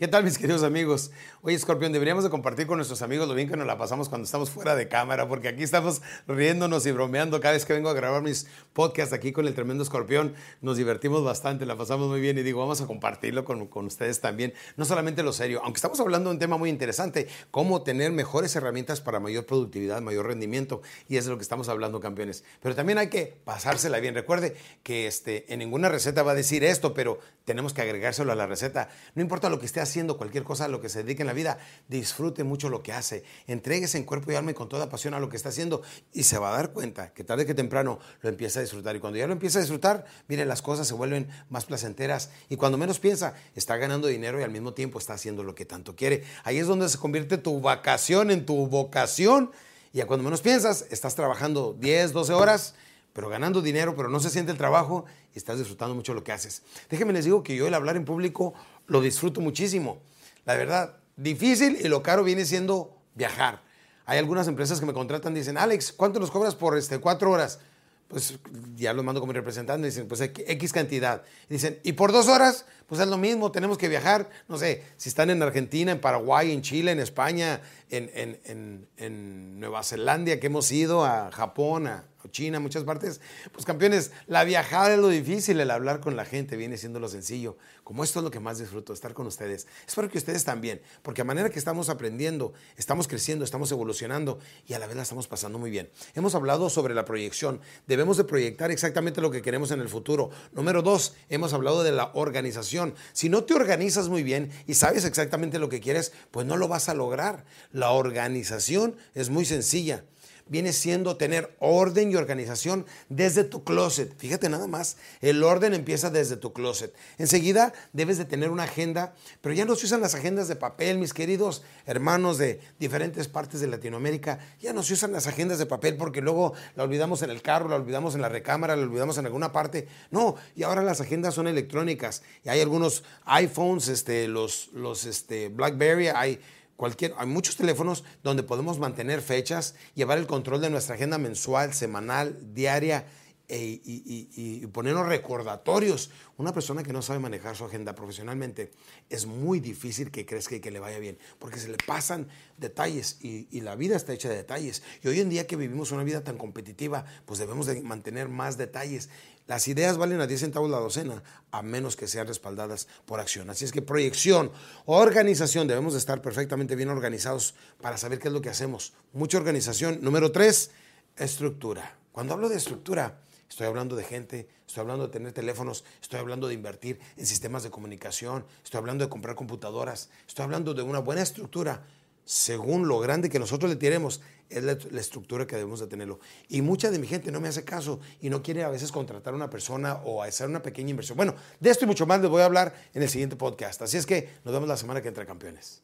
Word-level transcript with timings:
¿Qué 0.00 0.08
tal 0.08 0.24
mis 0.24 0.38
queridos 0.38 0.62
amigos? 0.62 1.10
Oye, 1.42 1.58
Scorpion, 1.58 1.92
deberíamos 1.92 2.24
de 2.24 2.30
compartir 2.30 2.66
con 2.66 2.78
nuestros 2.78 3.02
amigos 3.02 3.28
lo 3.28 3.34
bien 3.34 3.50
que 3.50 3.56
nos 3.58 3.66
la 3.66 3.76
pasamos 3.76 4.08
cuando 4.08 4.24
estamos 4.24 4.48
fuera 4.48 4.74
de 4.74 4.88
cámara, 4.88 5.28
porque 5.28 5.48
aquí 5.48 5.62
estamos 5.62 6.00
riéndonos 6.26 6.86
y 6.86 6.92
bromeando. 6.92 7.38
Cada 7.38 7.52
vez 7.52 7.66
que 7.66 7.74
vengo 7.74 7.90
a 7.90 7.92
grabar 7.92 8.22
mis 8.22 8.46
podcasts 8.72 9.12
aquí 9.12 9.30
con 9.30 9.46
el 9.46 9.54
tremendo 9.54 9.82
Escorpión, 9.82 10.32
nos 10.62 10.78
divertimos 10.78 11.22
bastante, 11.22 11.66
la 11.66 11.76
pasamos 11.76 12.08
muy 12.08 12.18
bien 12.18 12.38
y 12.38 12.42
digo, 12.42 12.60
vamos 12.60 12.80
a 12.80 12.86
compartirlo 12.86 13.44
con, 13.44 13.66
con 13.66 13.84
ustedes 13.84 14.22
también. 14.22 14.54
No 14.78 14.86
solamente 14.86 15.22
lo 15.22 15.34
serio, 15.34 15.60
aunque 15.62 15.76
estamos 15.76 16.00
hablando 16.00 16.30
de 16.30 16.36
un 16.36 16.40
tema 16.40 16.56
muy 16.56 16.70
interesante, 16.70 17.28
cómo 17.50 17.82
tener 17.82 18.10
mejores 18.10 18.56
herramientas 18.56 19.02
para 19.02 19.20
mayor 19.20 19.44
productividad, 19.44 20.00
mayor 20.00 20.28
rendimiento, 20.28 20.80
y 21.10 21.18
es 21.18 21.26
de 21.26 21.30
lo 21.32 21.36
que 21.36 21.42
estamos 21.42 21.68
hablando, 21.68 22.00
campeones. 22.00 22.42
Pero 22.62 22.74
también 22.74 22.96
hay 22.96 23.08
que 23.08 23.38
pasársela 23.44 24.00
bien. 24.00 24.14
Recuerde 24.14 24.56
que 24.82 25.06
este, 25.06 25.52
en 25.52 25.58
ninguna 25.58 25.90
receta 25.90 26.22
va 26.22 26.32
a 26.32 26.36
decir 26.36 26.64
esto, 26.64 26.94
pero 26.94 27.18
tenemos 27.44 27.74
que 27.74 27.82
agregárselo 27.82 28.32
a 28.32 28.34
la 28.34 28.46
receta. 28.46 28.88
No 29.14 29.20
importa 29.20 29.50
lo 29.50 29.58
que 29.58 29.66
esté 29.66 29.80
haciendo, 29.80 29.89
cualquier 30.16 30.44
cosa 30.44 30.64
a 30.64 30.68
lo 30.68 30.80
que 30.80 30.88
se 30.88 31.02
dedique 31.02 31.22
en 31.22 31.26
la 31.26 31.32
vida, 31.32 31.58
disfrute 31.88 32.44
mucho 32.44 32.68
lo 32.68 32.82
que 32.82 32.92
hace. 32.92 33.24
Entréguese 33.46 33.98
en 33.98 34.04
cuerpo 34.04 34.32
y 34.32 34.34
alma 34.34 34.52
y 34.52 34.54
con 34.54 34.68
toda 34.68 34.88
pasión 34.88 35.14
a 35.14 35.20
lo 35.20 35.28
que 35.28 35.36
está 35.36 35.50
haciendo 35.50 35.82
y 36.12 36.24
se 36.24 36.38
va 36.38 36.50
a 36.50 36.56
dar 36.56 36.72
cuenta 36.72 37.12
que 37.12 37.24
tarde 37.24 37.46
que 37.46 37.54
temprano 37.54 37.98
lo 38.22 38.28
empieza 38.28 38.60
a 38.60 38.62
disfrutar. 38.62 38.96
Y 38.96 39.00
cuando 39.00 39.18
ya 39.18 39.26
lo 39.26 39.32
empieza 39.32 39.58
a 39.58 39.62
disfrutar, 39.62 40.04
mire, 40.28 40.44
las 40.44 40.62
cosas 40.62 40.86
se 40.86 40.94
vuelven 40.94 41.28
más 41.48 41.64
placenteras 41.64 42.30
y 42.48 42.56
cuando 42.56 42.78
menos 42.78 42.98
piensa, 42.98 43.34
está 43.54 43.76
ganando 43.76 44.08
dinero 44.08 44.40
y 44.40 44.42
al 44.42 44.50
mismo 44.50 44.74
tiempo 44.74 44.98
está 44.98 45.14
haciendo 45.14 45.42
lo 45.42 45.54
que 45.54 45.64
tanto 45.64 45.96
quiere. 45.96 46.24
Ahí 46.44 46.58
es 46.58 46.66
donde 46.66 46.88
se 46.88 46.98
convierte 46.98 47.38
tu 47.38 47.60
vacación 47.60 48.30
en 48.30 48.46
tu 48.46 48.66
vocación 48.66 49.50
y 49.92 50.00
a 50.00 50.06
cuando 50.06 50.24
menos 50.24 50.40
piensas, 50.40 50.86
estás 50.90 51.14
trabajando 51.14 51.76
10, 51.78 52.12
12 52.12 52.32
horas 52.32 52.74
pero 53.12 53.28
ganando 53.28 53.62
dinero, 53.62 53.96
pero 53.96 54.08
no 54.08 54.20
se 54.20 54.30
siente 54.30 54.52
el 54.52 54.58
trabajo 54.58 55.04
y 55.34 55.38
estás 55.38 55.58
disfrutando 55.58 55.94
mucho 55.94 56.14
lo 56.14 56.24
que 56.24 56.32
haces. 56.32 56.62
Déjenme 56.88 57.12
les 57.12 57.24
digo 57.24 57.42
que 57.42 57.56
yo 57.56 57.66
el 57.66 57.74
hablar 57.74 57.96
en 57.96 58.04
público 58.04 58.54
lo 58.86 59.00
disfruto 59.00 59.40
muchísimo. 59.40 60.00
La 60.44 60.54
verdad, 60.54 60.96
difícil 61.16 61.78
y 61.80 61.88
lo 61.88 62.02
caro 62.02 62.24
viene 62.24 62.44
siendo 62.44 62.96
viajar. 63.14 63.62
Hay 64.06 64.18
algunas 64.18 64.48
empresas 64.48 64.80
que 64.80 64.86
me 64.86 64.92
contratan 64.92 65.34
y 65.36 65.40
dicen, 65.40 65.56
Alex, 65.56 65.92
¿cuánto 65.92 66.18
nos 66.18 66.30
cobras 66.30 66.54
por 66.54 66.76
este, 66.76 66.98
cuatro 66.98 67.30
horas? 67.30 67.60
Pues 68.08 68.40
ya 68.74 68.92
lo 68.92 69.04
mando 69.04 69.20
como 69.20 69.32
representante, 69.32 69.86
dicen, 69.86 70.08
pues 70.08 70.20
X 70.20 70.72
cantidad. 70.72 71.22
Y 71.48 71.54
dicen, 71.54 71.78
¿y 71.84 71.92
por 71.92 72.10
dos 72.10 72.26
horas? 72.26 72.64
Pues 72.88 73.00
es 73.00 73.06
lo 73.06 73.18
mismo, 73.18 73.52
tenemos 73.52 73.78
que 73.78 73.88
viajar, 73.88 74.28
no 74.48 74.58
sé, 74.58 74.82
si 74.96 75.08
están 75.08 75.30
en 75.30 75.40
Argentina, 75.40 75.92
en 75.92 76.00
Paraguay, 76.00 76.50
en 76.50 76.60
Chile, 76.60 76.90
en 76.90 76.98
España, 76.98 77.60
en, 77.88 78.10
en, 78.12 78.40
en, 78.46 78.88
en 78.96 79.60
Nueva 79.60 79.84
Zelanda, 79.84 80.40
que 80.40 80.48
hemos 80.48 80.72
ido 80.72 81.04
a 81.04 81.30
Japón, 81.30 81.86
a 81.86 82.09
China, 82.28 82.60
muchas 82.60 82.84
partes. 82.84 83.20
Pues 83.52 83.64
campeones, 83.64 84.12
la 84.26 84.44
viajada 84.44 84.92
es 84.92 84.98
lo 84.98 85.08
difícil, 85.08 85.60
el 85.60 85.70
hablar 85.70 86.00
con 86.00 86.16
la 86.16 86.24
gente 86.24 86.56
viene 86.56 86.76
siendo 86.76 87.00
lo 87.00 87.08
sencillo. 87.08 87.56
Como 87.84 88.04
esto 88.04 88.20
es 88.20 88.24
lo 88.24 88.30
que 88.30 88.40
más 88.40 88.58
disfruto, 88.58 88.92
estar 88.92 89.14
con 89.14 89.26
ustedes. 89.26 89.66
Espero 89.86 90.08
que 90.08 90.18
ustedes 90.18 90.44
también, 90.44 90.80
porque 91.02 91.22
a 91.22 91.24
manera 91.24 91.50
que 91.50 91.58
estamos 91.58 91.88
aprendiendo, 91.88 92.52
estamos 92.76 93.08
creciendo, 93.08 93.44
estamos 93.44 93.72
evolucionando 93.72 94.38
y 94.66 94.74
a 94.74 94.78
la 94.78 94.86
vez 94.86 94.96
la 94.96 95.02
estamos 95.02 95.26
pasando 95.26 95.58
muy 95.58 95.70
bien. 95.70 95.90
Hemos 96.14 96.34
hablado 96.34 96.70
sobre 96.70 96.94
la 96.94 97.04
proyección. 97.04 97.60
Debemos 97.86 98.16
de 98.16 98.24
proyectar 98.24 98.70
exactamente 98.70 99.20
lo 99.20 99.30
que 99.30 99.42
queremos 99.42 99.70
en 99.70 99.80
el 99.80 99.88
futuro. 99.88 100.30
Número 100.52 100.82
dos, 100.82 101.14
hemos 101.28 101.52
hablado 101.52 101.82
de 101.82 101.92
la 101.92 102.10
organización. 102.14 102.94
Si 103.12 103.28
no 103.28 103.44
te 103.44 103.54
organizas 103.54 104.08
muy 104.08 104.22
bien 104.22 104.50
y 104.66 104.74
sabes 104.74 105.04
exactamente 105.04 105.58
lo 105.58 105.68
que 105.68 105.80
quieres, 105.80 106.12
pues 106.30 106.46
no 106.46 106.56
lo 106.56 106.68
vas 106.68 106.88
a 106.88 106.94
lograr. 106.94 107.44
La 107.72 107.90
organización 107.90 108.96
es 109.14 109.30
muy 109.30 109.44
sencilla 109.44 110.04
viene 110.50 110.74
siendo 110.74 111.16
tener 111.16 111.56
orden 111.60 112.10
y 112.10 112.16
organización 112.16 112.84
desde 113.08 113.44
tu 113.44 113.64
closet. 113.64 114.14
Fíjate 114.18 114.50
nada 114.50 114.66
más, 114.66 114.98
el 115.22 115.42
orden 115.42 115.72
empieza 115.72 116.10
desde 116.10 116.36
tu 116.36 116.52
closet. 116.52 116.92
Enseguida 117.16 117.72
debes 117.92 118.18
de 118.18 118.26
tener 118.26 118.50
una 118.50 118.64
agenda, 118.64 119.14
pero 119.40 119.54
ya 119.54 119.64
no 119.64 119.76
se 119.76 119.86
usan 119.86 120.02
las 120.02 120.14
agendas 120.14 120.48
de 120.48 120.56
papel, 120.56 120.98
mis 120.98 121.14
queridos 121.14 121.62
hermanos 121.86 122.36
de 122.36 122.60
diferentes 122.78 123.28
partes 123.28 123.60
de 123.60 123.68
Latinoamérica, 123.68 124.40
ya 124.60 124.72
no 124.72 124.82
se 124.82 124.94
usan 124.94 125.12
las 125.12 125.26
agendas 125.26 125.58
de 125.58 125.66
papel 125.66 125.96
porque 125.96 126.20
luego 126.20 126.52
la 126.74 126.82
olvidamos 126.82 127.22
en 127.22 127.30
el 127.30 127.42
carro, 127.42 127.68
la 127.68 127.76
olvidamos 127.76 128.16
en 128.16 128.20
la 128.20 128.28
recámara, 128.28 128.74
la 128.76 128.82
olvidamos 128.82 129.16
en 129.18 129.26
alguna 129.26 129.52
parte. 129.52 129.86
No, 130.10 130.34
y 130.56 130.64
ahora 130.64 130.82
las 130.82 131.00
agendas 131.00 131.34
son 131.34 131.46
electrónicas 131.46 132.22
y 132.44 132.48
hay 132.48 132.60
algunos 132.60 133.04
iPhones, 133.24 133.86
este, 133.88 134.26
los, 134.26 134.68
los 134.74 135.04
este, 135.04 135.48
BlackBerry, 135.48 136.08
hay 136.08 136.40
Cualquier, 136.80 137.12
hay 137.18 137.26
muchos 137.26 137.56
teléfonos 137.56 138.04
donde 138.22 138.42
podemos 138.42 138.78
mantener 138.78 139.20
fechas, 139.20 139.74
llevar 139.94 140.16
el 140.16 140.26
control 140.26 140.62
de 140.62 140.70
nuestra 140.70 140.94
agenda 140.94 141.18
mensual, 141.18 141.74
semanal, 141.74 142.38
diaria 142.54 143.04
e, 143.52 143.80
y, 143.84 144.28
y, 144.36 144.66
ponernos 144.68 145.08
recordatorios. 145.08 146.12
Una 146.36 146.54
persona 146.54 146.84
que 146.84 146.92
no 146.92 147.02
sabe 147.02 147.18
manejar 147.18 147.56
su 147.56 147.64
agenda 147.64 147.96
profesionalmente 147.96 148.70
es 149.08 149.26
muy 149.26 149.58
difícil 149.58 150.12
que 150.12 150.24
crezca 150.24 150.54
y 150.54 150.60
que 150.60 150.70
le 150.70 150.78
vaya 150.78 151.00
bien, 151.00 151.18
porque 151.40 151.58
se 151.58 151.68
le 151.68 151.76
pasan 151.84 152.28
detalles 152.58 153.18
y, 153.20 153.48
y, 153.50 153.62
la 153.62 153.74
vida 153.74 153.96
está 153.96 154.12
hecha 154.12 154.28
de 154.28 154.36
detalles. 154.36 154.84
Y 155.02 155.08
hoy 155.08 155.18
en 155.18 155.30
día 155.30 155.48
que 155.48 155.56
vivimos 155.56 155.90
una 155.90 156.04
vida 156.04 156.22
tan 156.22 156.38
competitiva, 156.38 157.04
pues 157.26 157.40
debemos 157.40 157.66
de 157.66 157.82
mantener 157.82 158.28
más 158.28 158.56
detalles. 158.56 159.08
Las 159.48 159.66
ideas 159.66 159.98
valen 159.98 160.20
a 160.20 160.28
10 160.28 160.38
centavos 160.42 160.70
la 160.70 160.78
docena, 160.78 161.24
a 161.50 161.62
menos 161.62 161.96
que 161.96 162.06
sean 162.06 162.28
respaldadas 162.28 162.86
por 163.04 163.18
acción. 163.18 163.50
Así 163.50 163.64
es 163.64 163.72
que 163.72 163.82
proyección, 163.82 164.52
organización, 164.86 165.66
debemos 165.66 165.94
de 165.94 165.98
estar 165.98 166.22
perfectamente 166.22 166.76
bien 166.76 166.88
organizados 166.88 167.56
para 167.80 167.98
saber 167.98 168.20
qué 168.20 168.28
es 168.28 168.34
lo 168.34 168.42
que 168.42 168.48
hacemos. 168.48 168.92
Mucha 169.12 169.38
organización. 169.38 169.98
Número 170.02 170.30
tres, 170.30 170.70
estructura. 171.16 171.96
Cuando 172.12 172.34
hablo 172.34 172.48
de 172.48 172.56
estructura, 172.56 173.18
estoy 173.50 173.66
hablando 173.66 173.96
de 173.96 174.04
gente, 174.04 174.48
estoy 174.66 174.80
hablando 174.80 175.06
de 175.06 175.12
tener 175.12 175.32
teléfonos, 175.32 175.84
estoy 176.00 176.20
hablando 176.20 176.48
de 176.48 176.54
invertir 176.54 177.00
en 177.16 177.26
sistemas 177.26 177.62
de 177.62 177.70
comunicación, 177.70 178.46
estoy 178.64 178.78
hablando 178.78 179.04
de 179.04 179.10
comprar 179.10 179.34
computadoras, 179.34 180.08
estoy 180.26 180.44
hablando 180.44 180.72
de 180.72 180.82
una 180.82 181.00
buena 181.00 181.20
estructura 181.20 181.84
según 182.24 182.86
lo 182.86 183.00
grande 183.00 183.28
que 183.28 183.40
nosotros 183.40 183.68
le 183.68 183.76
tiremos, 183.76 184.20
es 184.48 184.62
la, 184.62 184.72
estructura 185.00 185.46
que 185.46 185.56
debemos 185.56 185.80
de 185.80 185.88
tenerlo. 185.88 186.20
Y 186.48 186.62
mucha 186.62 186.90
de 186.90 186.98
mi 186.98 187.08
gente 187.08 187.32
no 187.32 187.40
me 187.40 187.48
hace 187.48 187.64
caso 187.64 187.98
y 188.20 188.30
no 188.30 188.40
quiere 188.40 188.62
a 188.62 188.68
veces 188.68 188.92
contratar 188.92 189.32
a 189.32 189.36
una 189.36 189.50
persona 189.50 189.94
o 190.04 190.22
hacer 190.22 190.48
una 190.48 190.62
pequeña 190.62 190.90
inversión. 190.90 191.16
Bueno, 191.16 191.34
de 191.58 191.70
esto 191.70 191.84
y 191.84 191.88
mucho 191.88 192.06
más 192.06 192.20
les 192.20 192.30
voy 192.30 192.42
a 192.42 192.44
hablar 192.44 192.74
en 192.94 193.02
el 193.02 193.08
siguiente 193.08 193.34
podcast. 193.34 193.82
Así 193.82 193.96
es 193.96 194.06
que 194.06 194.28
nos 194.44 194.54
vemos 194.54 194.68
la 194.68 194.76
semana 194.76 195.02
que 195.02 195.08
entra, 195.08 195.26
campeones. 195.26 195.82